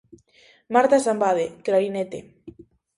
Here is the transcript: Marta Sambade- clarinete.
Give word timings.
Marta 0.73 0.97
Sambade- 1.05 1.45
clarinete. 1.65 2.19